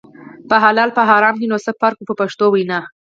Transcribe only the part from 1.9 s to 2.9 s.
و په پښتو وینا.